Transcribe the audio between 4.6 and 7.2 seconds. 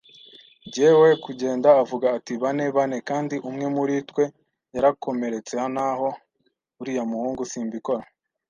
yarakomeretse. Naho uriya